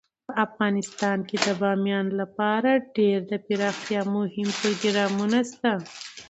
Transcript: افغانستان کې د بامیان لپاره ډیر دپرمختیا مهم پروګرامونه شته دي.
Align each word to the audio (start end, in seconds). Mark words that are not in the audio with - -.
افغانستان 0.45 1.17
کې 1.27 1.37
د 1.45 1.47
بامیان 1.61 2.07
لپاره 2.21 2.71
ډیر 2.97 3.17
دپرمختیا 3.33 4.01
مهم 4.15 4.47
پروګرامونه 4.59 5.39
شته 5.49 5.71
دي. 5.81 5.89